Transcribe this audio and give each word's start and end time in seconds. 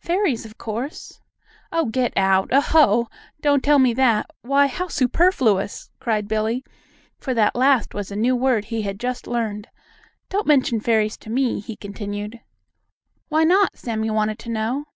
"Fairies, 0.00 0.46
of 0.46 0.56
course." 0.56 1.20
"Oh, 1.70 1.84
get 1.84 2.14
out! 2.16 2.48
Oh, 2.50 2.62
ho! 2.62 3.08
Don't 3.42 3.62
tell 3.62 3.78
me 3.78 3.92
that! 3.92 4.24
Why, 4.40 4.68
how 4.68 4.88
superfluous!" 4.88 5.90
cried 6.00 6.26
Billie, 6.28 6.64
for 7.18 7.34
that 7.34 7.54
last 7.54 7.92
was 7.92 8.10
a 8.10 8.16
new 8.16 8.34
word 8.34 8.64
he 8.64 8.80
had 8.80 8.98
just 8.98 9.26
learned. 9.26 9.68
"Don't 10.30 10.46
mention 10.46 10.80
fairies 10.80 11.18
to 11.18 11.28
me!" 11.30 11.60
he 11.60 11.76
continued. 11.76 12.40
"Why 13.28 13.44
not?" 13.44 13.76
Sammie 13.76 14.08
wanted 14.08 14.38
to 14.38 14.48
know. 14.50 14.86